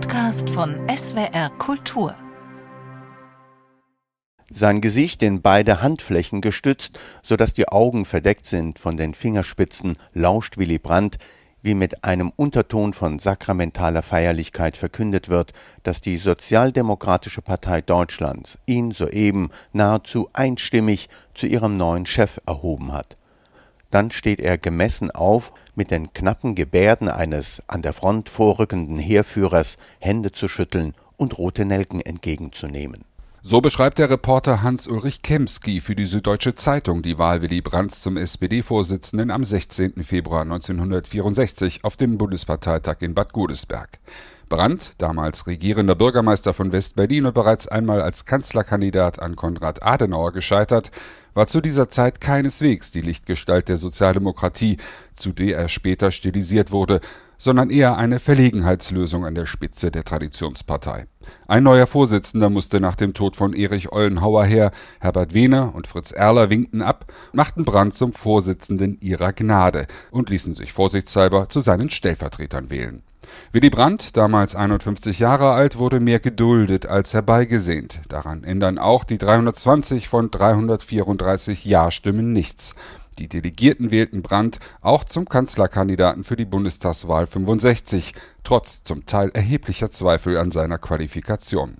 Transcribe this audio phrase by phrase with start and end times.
[0.00, 2.14] Podcast von SWR Kultur.
[4.48, 9.96] Sein Gesicht in beide Handflächen gestützt, so dass die Augen verdeckt sind von den Fingerspitzen,
[10.12, 11.18] lauscht Willy Brandt,
[11.62, 15.52] wie mit einem Unterton von sakramentaler Feierlichkeit verkündet wird,
[15.82, 23.17] dass die Sozialdemokratische Partei Deutschlands ihn soeben nahezu einstimmig zu ihrem neuen Chef erhoben hat.
[23.90, 29.76] Dann steht er gemessen auf, mit den knappen Gebärden eines an der Front vorrückenden Heerführers
[29.98, 33.04] Hände zu schütteln und rote Nelken entgegenzunehmen.
[33.40, 38.16] So beschreibt der Reporter Hans-Ulrich Kemski für die Süddeutsche Zeitung die Wahl Willy Brandts zum
[38.16, 40.02] SPD-Vorsitzenden am 16.
[40.02, 44.00] Februar 1964 auf dem Bundesparteitag in Bad Godesberg.
[44.48, 50.90] Brandt, damals regierender Bürgermeister von West-Berlin und bereits einmal als Kanzlerkandidat an Konrad Adenauer gescheitert,
[51.38, 54.76] war zu dieser Zeit keineswegs die Lichtgestalt der Sozialdemokratie,
[55.14, 57.00] zu der er später stilisiert wurde,
[57.36, 61.06] sondern eher eine Verlegenheitslösung an der Spitze der Traditionspartei.
[61.46, 66.10] Ein neuer Vorsitzender musste nach dem Tod von Erich Ollenhauer her, Herbert Wehner und Fritz
[66.10, 71.88] Erler winkten ab, machten Brandt zum Vorsitzenden ihrer Gnade und ließen sich vorsichtshalber zu seinen
[71.88, 73.04] Stellvertretern wählen.
[73.52, 78.00] Willy Brandt, damals 51 Jahre alt, wurde mehr geduldet als herbeigesehnt.
[78.08, 82.74] Daran ändern auch die 320 von 334 Ja-Stimmen nichts.
[83.18, 89.90] Die Delegierten wählten Brandt auch zum Kanzlerkandidaten für die Bundestagswahl 65, trotz zum Teil erheblicher
[89.90, 91.78] Zweifel an seiner Qualifikation.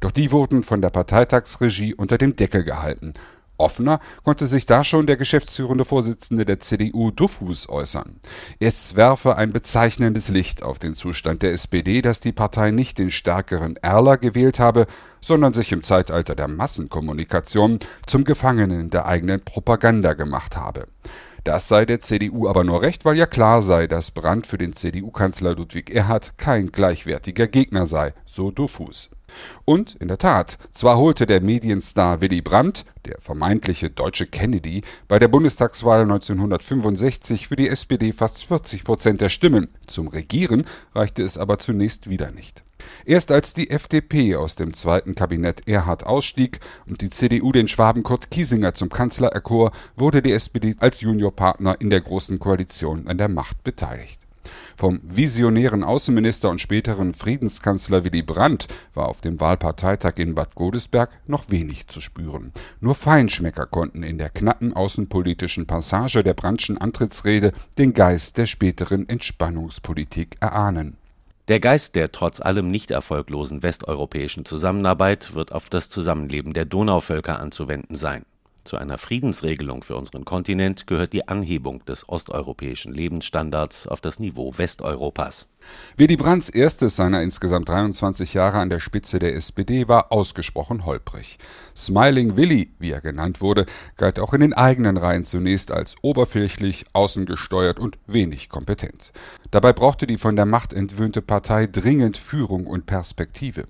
[0.00, 3.14] Doch die wurden von der Parteitagsregie unter dem Deckel gehalten
[3.56, 8.16] Offener konnte sich da schon der geschäftsführende Vorsitzende der CDU Duffus äußern.
[8.58, 13.10] Es werfe ein bezeichnendes Licht auf den Zustand der SPD, dass die Partei nicht den
[13.10, 14.86] stärkeren Erler gewählt habe,
[15.20, 20.86] sondern sich im Zeitalter der Massenkommunikation zum Gefangenen der eigenen Propaganda gemacht habe.
[21.44, 24.72] Das sei der CDU aber nur recht, weil ja klar sei, dass Brandt für den
[24.72, 29.10] CDU-Kanzler Ludwig Erhard kein gleichwertiger Gegner sei, so Duffus.
[29.66, 35.18] Und in der Tat, zwar holte der Medienstar Willy Brandt, der vermeintliche deutsche Kennedy, bei
[35.18, 39.68] der Bundestagswahl 1965 für die SPD fast 40 Prozent der Stimmen.
[39.86, 42.64] Zum Regieren reichte es aber zunächst wieder nicht.
[43.04, 48.02] Erst als die FDP aus dem zweiten Kabinett Erhard ausstieg und die CDU den Schwaben
[48.02, 53.18] Kurt Kiesinger zum Kanzler erkor, wurde die SPD als Juniorpartner in der Großen Koalition an
[53.18, 54.20] der Macht beteiligt.
[54.76, 61.10] Vom visionären Außenminister und späteren Friedenskanzler Willy Brandt war auf dem Wahlparteitag in Bad Godesberg
[61.26, 62.52] noch wenig zu spüren.
[62.80, 69.08] Nur Feinschmecker konnten in der knappen außenpolitischen Passage der Brandtschen Antrittsrede den Geist der späteren
[69.08, 70.96] Entspannungspolitik erahnen.
[71.48, 77.38] Der Geist der trotz allem nicht erfolglosen westeuropäischen Zusammenarbeit wird auf das Zusammenleben der Donauvölker
[77.38, 78.24] anzuwenden sein.
[78.64, 84.54] Zu einer Friedensregelung für unseren Kontinent gehört die Anhebung des osteuropäischen Lebensstandards auf das Niveau
[84.56, 85.46] Westeuropas.
[85.96, 91.38] Willy Brandts erstes seiner insgesamt 23 Jahre an der Spitze der SPD war ausgesprochen holprig.
[91.76, 93.66] Smiling Willy, wie er genannt wurde,
[93.96, 99.12] galt auch in den eigenen Reihen zunächst als oberflächlich, außengesteuert und wenig kompetent.
[99.50, 103.66] Dabei brauchte die von der Macht entwöhnte Partei dringend Führung und Perspektive.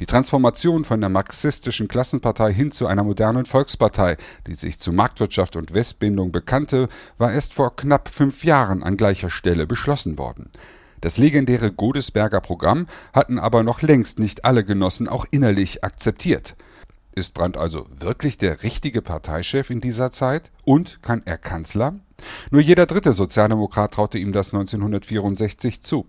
[0.00, 4.16] Die Transformation von der marxistischen Klassenpartei hin zu einer modernen Volkspartei,
[4.46, 6.88] die sich zu Marktwirtschaft und Westbindung bekannte,
[7.18, 10.50] war erst vor knapp fünf Jahren an gleicher Stelle beschlossen worden.
[11.00, 16.56] Das legendäre Godesberger Programm hatten aber noch längst nicht alle Genossen auch innerlich akzeptiert.
[17.14, 20.50] Ist Brandt also wirklich der richtige Parteichef in dieser Zeit?
[20.64, 21.94] Und kann er Kanzler?
[22.50, 26.06] Nur jeder dritte Sozialdemokrat traute ihm das 1964 zu.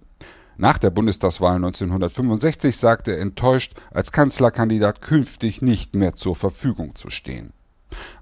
[0.58, 7.10] Nach der Bundestagswahl 1965 sagte er enttäuscht, als Kanzlerkandidat künftig nicht mehr zur Verfügung zu
[7.10, 7.54] stehen.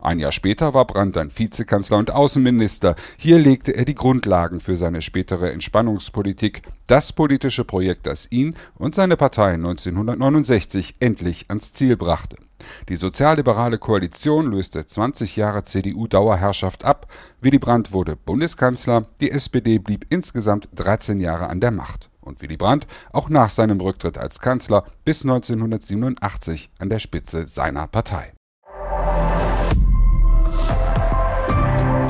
[0.01, 2.95] Ein Jahr später war Brandt dann Vizekanzler und Außenminister.
[3.17, 8.95] Hier legte er die Grundlagen für seine spätere Entspannungspolitik, das politische Projekt, das ihn und
[8.95, 12.37] seine Partei 1969 endlich ans Ziel brachte.
[12.89, 17.07] Die sozialliberale Koalition löste 20 Jahre CDU-Dauerherrschaft ab.
[17.41, 22.09] Willy Brandt wurde Bundeskanzler, die SPD blieb insgesamt 13 Jahre an der Macht.
[22.21, 27.87] Und Willy Brandt auch nach seinem Rücktritt als Kanzler bis 1987 an der Spitze seiner
[27.87, 28.33] Partei.